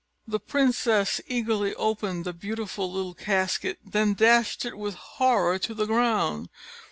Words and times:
The 0.27 0.39
princess 0.39 1.21
eagerly 1.27 1.75
opened 1.75 2.25
the 2.25 2.33
beautiful 2.33 2.91
little 2.91 3.13
casket, 3.13 3.77
then 3.85 4.15
dashed 4.15 4.65
it 4.65 4.75
with 4.75 4.95
horror 4.95 5.59
to 5.59 5.75
the 5.75 5.85
ground. 5.85 6.49